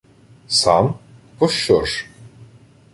—Сам? 0.59 0.85
Пощо 1.37 1.79
ж? 1.85 1.91